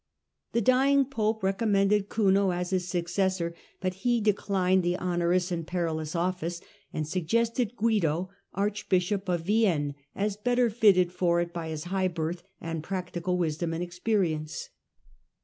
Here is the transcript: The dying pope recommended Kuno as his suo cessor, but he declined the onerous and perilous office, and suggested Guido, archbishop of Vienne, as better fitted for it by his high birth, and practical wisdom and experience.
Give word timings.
The 0.53 0.61
dying 0.61 1.05
pope 1.05 1.43
recommended 1.43 2.09
Kuno 2.09 2.49
as 2.51 2.71
his 2.71 2.87
suo 2.89 3.03
cessor, 3.03 3.53
but 3.79 3.93
he 4.01 4.19
declined 4.19 4.81
the 4.81 4.97
onerous 4.97 5.51
and 5.51 5.67
perilous 5.67 6.15
office, 6.15 6.59
and 6.91 7.07
suggested 7.07 7.75
Guido, 7.75 8.31
archbishop 8.55 9.29
of 9.29 9.41
Vienne, 9.41 9.93
as 10.15 10.37
better 10.37 10.71
fitted 10.71 11.11
for 11.11 11.39
it 11.39 11.53
by 11.53 11.67
his 11.69 11.83
high 11.83 12.07
birth, 12.07 12.41
and 12.59 12.81
practical 12.81 13.37
wisdom 13.37 13.75
and 13.75 13.83
experience. 13.83 14.69